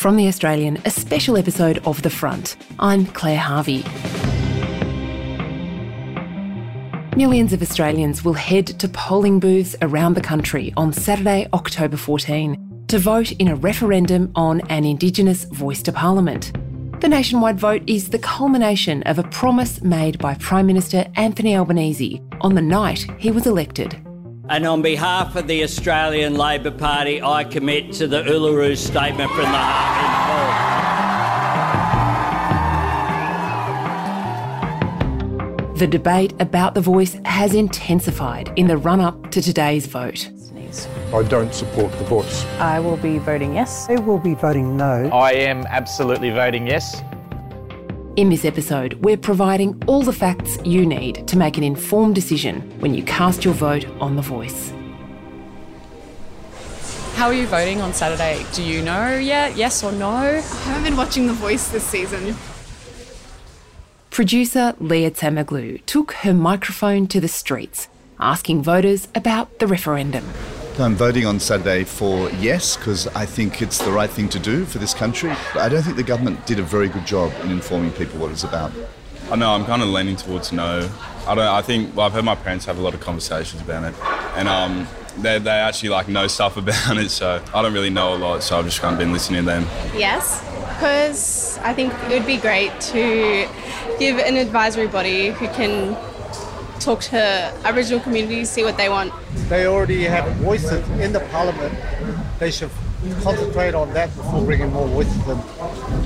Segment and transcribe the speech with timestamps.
[0.00, 2.56] From The Australian, a special episode of The Front.
[2.78, 3.84] I'm Claire Harvey.
[7.18, 12.86] Millions of Australians will head to polling booths around the country on Saturday, October 14,
[12.88, 16.54] to vote in a referendum on an Indigenous voice to Parliament.
[17.02, 22.22] The nationwide vote is the culmination of a promise made by Prime Minister Anthony Albanese
[22.40, 24.00] on the night he was elected.
[24.50, 29.42] And on behalf of the Australian Labor Party, I commit to the Uluru Statement from
[29.42, 30.00] the Heart
[35.78, 40.28] The debate about the voice has intensified in the run up to today's vote.
[41.14, 42.44] I don't support the voice.
[42.58, 43.86] I will be voting yes.
[43.88, 45.08] I will be voting no.
[45.12, 47.00] I am absolutely voting yes.
[48.16, 52.60] In this episode, we're providing all the facts you need to make an informed decision
[52.80, 54.72] when you cast your vote on The Voice.
[57.14, 58.44] How are you voting on Saturday?
[58.52, 59.56] Do you know yet?
[59.56, 60.08] Yes or no?
[60.08, 62.34] I haven't been watching The Voice this season.
[64.10, 70.24] Producer Lia Tsamoglou took her microphone to the streets, asking voters about the referendum.
[70.80, 74.64] I'm voting on Saturday for yes because I think it's the right thing to do
[74.64, 75.30] for this country.
[75.54, 78.44] I don't think the government did a very good job in informing people what it's
[78.44, 78.72] about.
[79.30, 80.90] I know I'm kind of leaning towards no.
[81.26, 81.46] I don't.
[81.46, 83.94] I think well, I've heard my parents have a lot of conversations about it,
[84.36, 87.10] and um, they they actually like know stuff about it.
[87.10, 88.42] So I don't really know a lot.
[88.42, 89.66] So I've just kind of been listening to them.
[89.94, 90.40] Yes,
[90.74, 93.46] because I think it would be great to
[93.98, 95.96] give an advisory body who can
[96.80, 97.18] talk to
[97.64, 99.12] Aboriginal communities, see what they want.
[99.48, 101.74] They already have voices in the parliament.
[102.38, 102.70] They should
[103.22, 105.38] concentrate on that before bringing more voices in.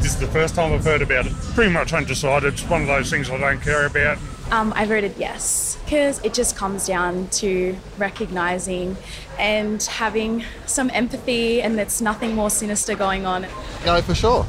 [0.00, 1.32] This is the first time I've heard about it.
[1.54, 2.54] Pretty much undecided.
[2.54, 4.18] It's one of those things I don't care about.
[4.50, 8.96] Um, I voted yes because it just comes down to recognising
[9.38, 13.46] and having some empathy, and there's nothing more sinister going on.
[13.86, 14.46] No, for sure.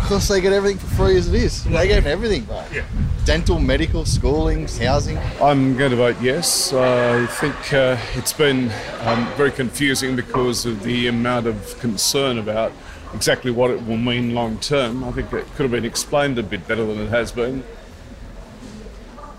[0.00, 1.64] Because they get everything for free as it is.
[1.64, 2.72] They get everything, right?
[2.72, 2.84] Yeah
[3.24, 5.18] dental, medical, schooling, housing?
[5.40, 6.72] I'm going to vote yes.
[6.72, 8.70] I think uh, it's been
[9.00, 12.72] um, very confusing because of the amount of concern about
[13.14, 15.04] exactly what it will mean long term.
[15.04, 17.64] I think it could have been explained a bit better than it has been.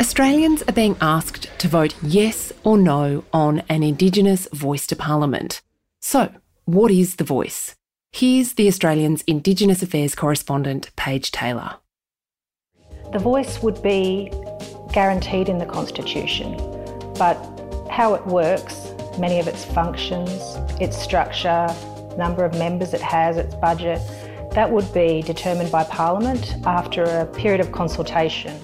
[0.02, 5.62] Australians are being asked to vote yes or no on an Indigenous voice to Parliament.
[6.02, 6.34] So,
[6.66, 7.76] what is the voice?
[8.12, 11.76] Here's the Australian's Indigenous Affairs correspondent, Paige Taylor.
[13.14, 14.32] The voice would be
[14.92, 16.58] guaranteed in the Constitution,
[17.18, 17.36] but
[17.90, 20.30] how it works, many of its functions,
[20.82, 21.74] its structure,
[22.18, 24.02] number of members it has, its budget,
[24.52, 28.60] that would be determined by Parliament after a period of consultation.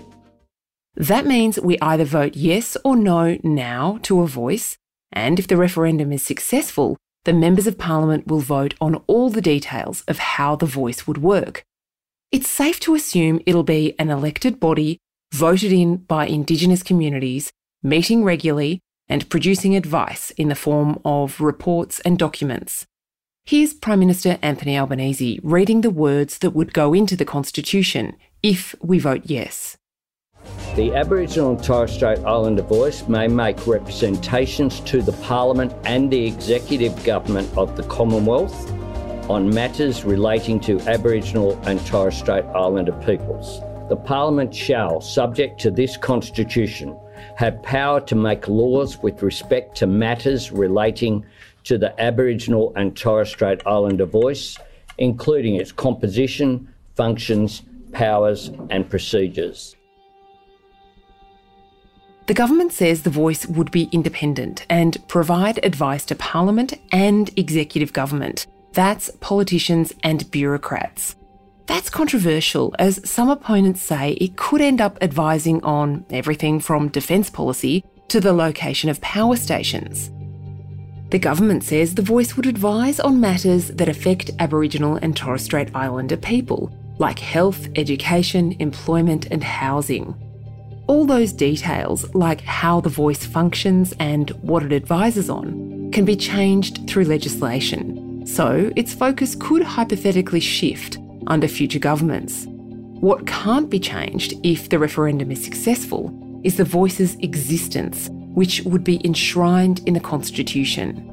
[0.95, 4.77] That means we either vote yes or no now to a voice,
[5.11, 9.41] and if the referendum is successful, the members of Parliament will vote on all the
[9.41, 11.63] details of how the voice would work,
[12.31, 14.97] it's safe to assume it'll be an elected body
[15.33, 17.51] voted in by Indigenous communities,
[17.83, 18.79] meeting regularly
[19.09, 22.85] and producing advice in the form of reports and documents.
[23.43, 28.75] Here's Prime Minister Anthony Albanese reading the words that would go into the Constitution if
[28.81, 29.75] we vote yes.
[30.75, 36.25] The Aboriginal and Torres Strait Islander voice may make representations to the Parliament and the
[36.25, 38.71] Executive Government of the Commonwealth
[39.29, 43.59] on matters relating to Aboriginal and Torres Strait Islander peoples.
[43.89, 46.97] The Parliament shall, subject to this Constitution,
[47.35, 51.25] have power to make laws with respect to matters relating
[51.65, 54.57] to the Aboriginal and Torres Strait Islander voice,
[54.97, 59.75] including its composition, functions, powers, and procedures.
[62.27, 67.93] The government says the voice would be independent and provide advice to Parliament and executive
[67.93, 71.15] government that's politicians and bureaucrats.
[71.65, 77.29] That's controversial, as some opponents say it could end up advising on everything from defence
[77.29, 80.11] policy to the location of power stations.
[81.09, 85.69] The government says the voice would advise on matters that affect Aboriginal and Torres Strait
[85.75, 90.15] Islander people, like health, education, employment, and housing.
[90.91, 96.17] All those details, like how the voice functions and what it advises on, can be
[96.17, 98.27] changed through legislation.
[98.27, 100.97] So its focus could hypothetically shift
[101.27, 102.45] under future governments.
[102.45, 106.11] What can't be changed if the referendum is successful
[106.43, 111.07] is the voice's existence, which would be enshrined in the Constitution.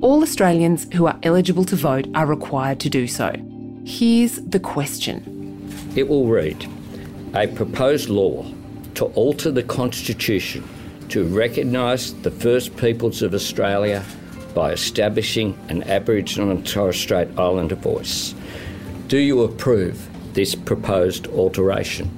[0.00, 3.34] All Australians who are eligible to vote are required to do so.
[3.84, 6.66] Here's the question It will read
[7.36, 8.46] A proposed law
[8.94, 10.66] to alter the Constitution
[11.10, 14.02] to recognise the First Peoples of Australia
[14.54, 18.34] by establishing an Aboriginal and Torres Strait Islander voice.
[19.08, 22.08] Do you approve this proposed alteration?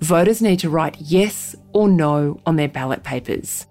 [0.00, 3.68] Voters need to write yes or no on their ballot papers.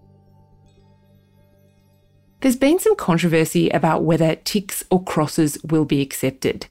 [2.39, 6.67] There's been some controversy about whether ticks or crosses will be accepted.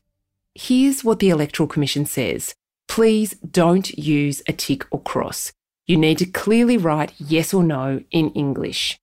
[0.59, 2.55] Here's what the Electoral Commission says
[2.89, 5.53] please don't use a tick or cross.
[5.87, 8.99] You need to clearly write yes or no in English.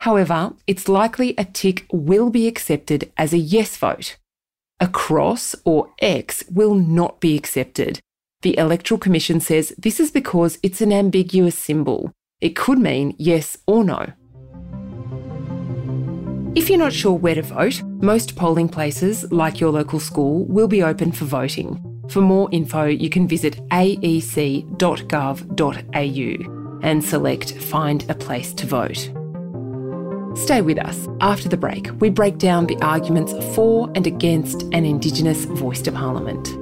[0.00, 4.16] However, it's likely a tick will be accepted as a yes vote.
[4.78, 7.98] A cross or X will not be accepted.
[8.42, 12.12] The Electoral Commission says this is because it's an ambiguous symbol.
[12.40, 14.12] It could mean yes or no.
[16.54, 20.68] If you're not sure where to vote, most polling places, like your local school, will
[20.68, 21.80] be open for voting.
[22.08, 24.68] For more info, you can visit aec.gov.au
[26.82, 29.10] and select Find a Place to Vote.
[30.36, 31.08] Stay with us.
[31.22, 35.92] After the break, we break down the arguments for and against an Indigenous voice to
[35.92, 36.61] Parliament.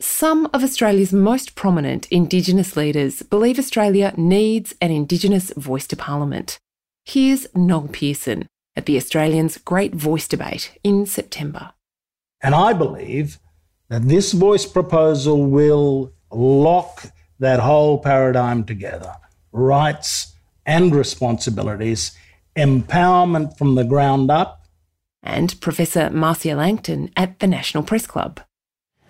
[0.00, 6.58] Some of Australia's most prominent Indigenous leaders believe Australia needs an Indigenous voice to Parliament.
[7.04, 8.46] Here's Noel Pearson
[8.76, 11.72] at the Australians' Great Voice Debate in September.
[12.40, 13.38] And I believe
[13.88, 19.14] that this voice proposal will lock that whole paradigm together
[19.52, 20.34] rights
[20.64, 22.16] and responsibilities,
[22.56, 24.62] empowerment from the ground up.
[25.22, 28.40] And Professor Marcia Langton at the National Press Club.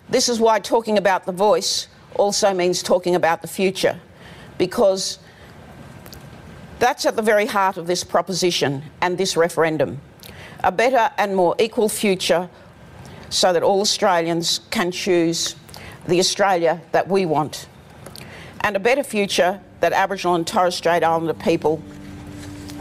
[0.09, 3.99] This is why talking about the voice also means talking about the future,
[4.57, 5.17] because
[6.79, 9.99] that's at the very heart of this proposition and this referendum.
[10.63, 12.49] A better and more equal future
[13.29, 15.55] so that all Australians can choose
[16.07, 17.67] the Australia that we want.
[18.61, 21.81] And a better future that Aboriginal and Torres Strait Islander people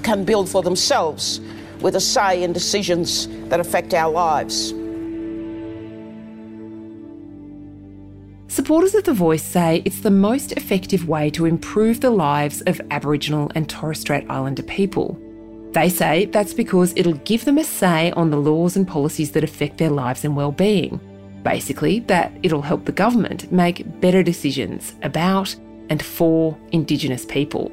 [0.02, 1.40] can build for themselves
[1.80, 4.74] with a say in decisions that affect our lives.
[8.48, 12.80] Supporters of The Voice say it's the most effective way to improve the lives of
[12.90, 15.18] Aboriginal and Torres Strait Islander people.
[15.72, 19.42] They say that's because it'll give them a say on the laws and policies that
[19.42, 21.00] affect their lives and well-being.
[21.42, 25.56] Basically, that it'll help the government make better decisions about
[25.88, 27.72] and for Indigenous people.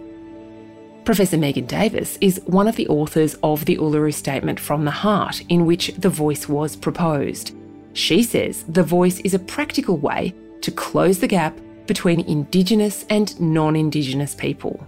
[1.10, 5.42] Professor Megan Davis is one of the authors of the Uluru Statement from the Heart,
[5.50, 7.52] in which the voice was proposed.
[7.94, 11.58] She says the voice is a practical way to close the gap
[11.88, 14.86] between Indigenous and non Indigenous people.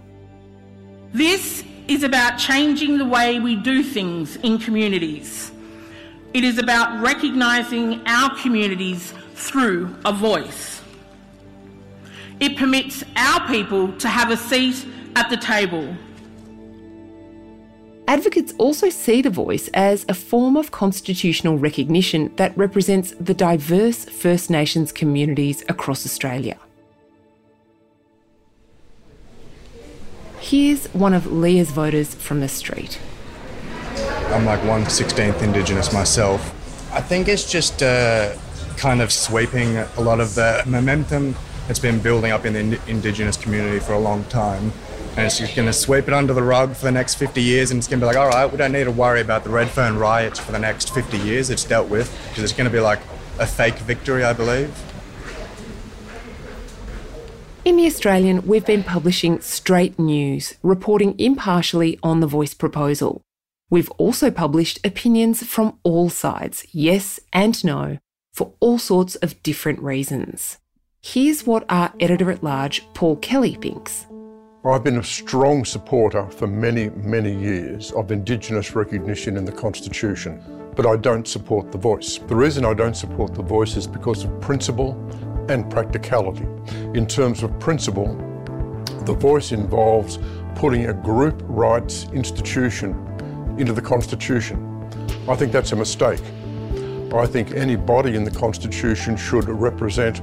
[1.12, 5.50] This is about changing the way we do things in communities.
[6.34, 10.82] It is about recognising our communities through a voice.
[12.38, 14.86] It permits our people to have a seat
[15.16, 15.96] at the table.
[18.12, 24.04] Advocates also see the voice as a form of constitutional recognition that represents the diverse
[24.04, 26.58] First Nations communities across Australia.
[30.40, 33.00] Here's one of Lia's voters from the street.
[34.26, 36.42] I'm like 116th Indigenous myself.
[36.92, 38.36] I think it's just uh,
[38.76, 41.34] kind of sweeping a lot of the momentum
[41.66, 44.70] that's been building up in the Indigenous community for a long time.
[45.16, 47.70] And it's just going to sweep it under the rug for the next 50 years,
[47.70, 49.50] and it's going to be like, all right, we don't need to worry about the
[49.50, 51.50] Redfern riots for the next 50 years.
[51.50, 53.00] It's dealt with because it's going to be like
[53.38, 54.74] a fake victory, I believe.
[57.64, 63.22] In The Australian, we've been publishing straight news, reporting impartially on the voice proposal.
[63.70, 67.98] We've also published opinions from all sides, yes and no,
[68.32, 70.58] for all sorts of different reasons.
[71.00, 74.06] Here's what our editor at large, Paul Kelly, thinks.
[74.64, 80.40] I've been a strong supporter for many, many years of Indigenous recognition in the Constitution,
[80.76, 82.18] but I don't support the voice.
[82.18, 84.92] The reason I don't support the voice is because of principle
[85.48, 86.46] and practicality.
[86.94, 88.14] In terms of principle,
[89.04, 90.20] the voice involves
[90.54, 92.90] putting a group rights institution
[93.58, 94.88] into the Constitution.
[95.28, 96.22] I think that's a mistake.
[97.12, 100.22] I think any body in the Constitution should represent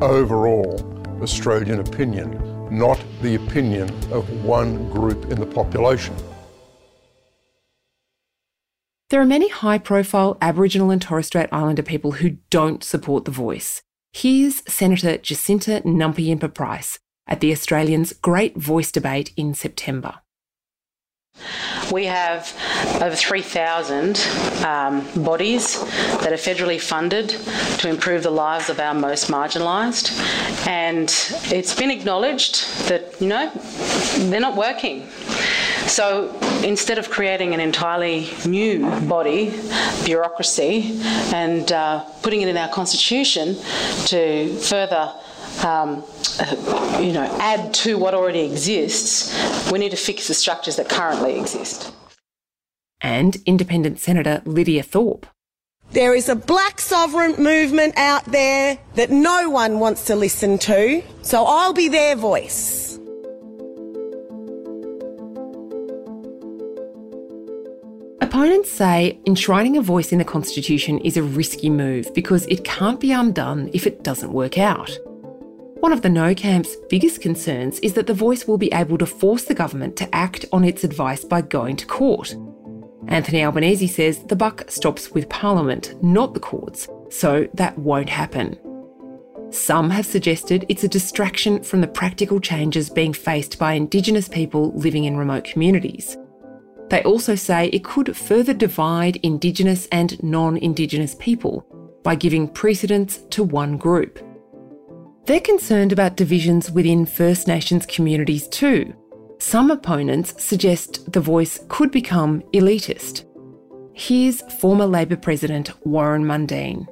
[0.00, 0.80] overall
[1.20, 2.41] Australian opinion,
[2.72, 6.16] not the opinion of one group in the population.
[9.10, 13.30] There are many high profile Aboriginal and Torres Strait Islander people who don't support The
[13.30, 13.82] Voice.
[14.14, 20.21] Here's Senator Jacinta Nampijinpa Price at the Australians' Great Voice debate in September.
[21.92, 22.54] We have
[23.02, 24.18] over 3,000
[24.64, 25.78] um, bodies
[26.20, 27.30] that are federally funded
[27.80, 30.18] to improve the lives of our most marginalised,
[30.66, 31.10] and
[31.54, 33.50] it's been acknowledged that, you know,
[34.30, 35.06] they're not working.
[35.86, 36.34] So
[36.64, 39.60] instead of creating an entirely new body,
[40.06, 40.98] bureaucracy,
[41.34, 43.56] and uh, putting it in our constitution
[44.06, 45.12] to further
[45.62, 46.04] um,
[46.40, 50.88] Uh, you know, add to what already exists, we need to fix the structures that
[50.88, 51.92] currently exist.
[53.00, 55.26] And Independent Senator Lydia Thorpe.
[55.90, 61.02] There is a black sovereign movement out there that no one wants to listen to,
[61.20, 62.98] so I'll be their voice.
[68.22, 72.98] Opponents say enshrining a voice in the Constitution is a risky move because it can't
[72.98, 74.98] be undone if it doesn't work out.
[75.82, 79.04] One of the No camp's biggest concerns is that the voice will be able to
[79.04, 82.36] force the government to act on its advice by going to court.
[83.08, 88.56] Anthony Albanese says the buck stops with Parliament, not the courts, so that won't happen.
[89.50, 94.72] Some have suggested it's a distraction from the practical changes being faced by Indigenous people
[94.76, 96.16] living in remote communities.
[96.90, 101.66] They also say it could further divide Indigenous and non Indigenous people
[102.04, 104.20] by giving precedence to one group.
[105.24, 108.92] They're concerned about divisions within First Nations communities too.
[109.38, 113.24] Some opponents suggest the voice could become elitist.
[113.94, 116.86] Here's former Labor President Warren Mundine.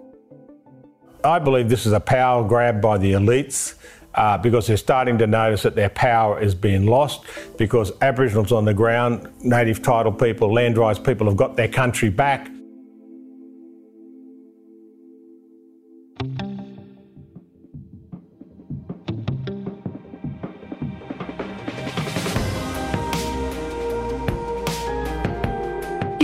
[1.25, 3.75] I believe this is a power grab by the elites
[4.15, 7.25] uh, because they're starting to notice that their power is being lost
[7.59, 12.11] because Aboriginals on the ground, native title people, land rights people have got their country
[12.11, 12.50] back.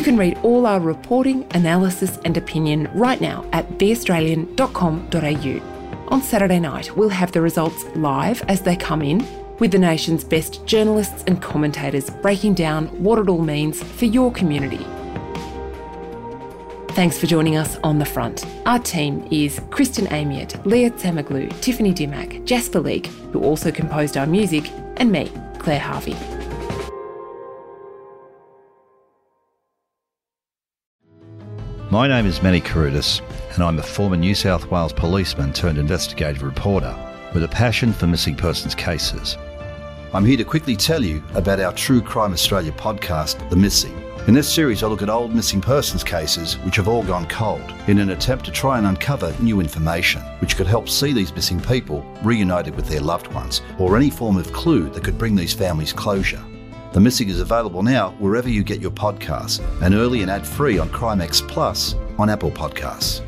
[0.07, 6.15] Can read all our reporting, analysis, and opinion right now at theaustralian.com.au.
[6.15, 9.27] On Saturday night, we'll have the results live as they come in,
[9.59, 14.31] with the nation's best journalists and commentators breaking down what it all means for your
[14.31, 14.87] community.
[16.91, 18.47] Thanks for joining us on the front.
[18.65, 24.29] Our team is Kristen Amiot, Lia Tsamoglou, Tiffany Dimmack, Jasper Leak, who also composed our
[24.29, 26.36] music, and me, Claire Harvey.
[31.97, 33.23] My name is Manny Carudis,
[33.55, 36.95] and I'm a former New South Wales policeman turned investigative reporter
[37.33, 39.39] with a passion for missing persons cases.
[40.13, 43.99] I'm here to quickly tell you about our True Crime Australia podcast, The Missing.
[44.27, 47.73] In this series, I look at old missing persons cases which have all gone cold
[47.87, 51.61] in an attempt to try and uncover new information which could help see these missing
[51.63, 55.55] people reunited with their loved ones or any form of clue that could bring these
[55.55, 56.45] families closure.
[56.93, 60.79] The Missing is available now wherever you get your podcasts and early and ad free
[60.79, 63.26] on Crimex Plus on Apple Podcasts.